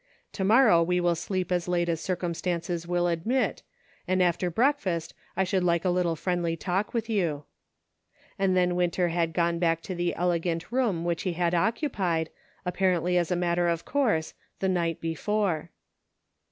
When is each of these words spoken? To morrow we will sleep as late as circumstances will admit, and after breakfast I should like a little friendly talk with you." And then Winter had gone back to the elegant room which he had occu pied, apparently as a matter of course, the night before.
To 0.31 0.43
morrow 0.43 0.81
we 0.81 0.99
will 0.99 1.13
sleep 1.13 1.51
as 1.51 1.67
late 1.67 1.87
as 1.87 2.01
circumstances 2.01 2.87
will 2.87 3.05
admit, 3.05 3.61
and 4.07 4.19
after 4.23 4.49
breakfast 4.49 5.13
I 5.37 5.43
should 5.43 5.63
like 5.63 5.85
a 5.85 5.91
little 5.91 6.15
friendly 6.15 6.57
talk 6.57 6.91
with 6.95 7.07
you." 7.07 7.43
And 8.39 8.57
then 8.57 8.73
Winter 8.75 9.09
had 9.09 9.31
gone 9.31 9.59
back 9.59 9.79
to 9.83 9.93
the 9.93 10.15
elegant 10.15 10.71
room 10.71 11.05
which 11.05 11.21
he 11.21 11.33
had 11.33 11.53
occu 11.53 11.91
pied, 11.91 12.31
apparently 12.65 13.15
as 13.15 13.29
a 13.29 13.35
matter 13.35 13.67
of 13.67 13.85
course, 13.85 14.33
the 14.57 14.67
night 14.67 15.01
before. 15.01 15.69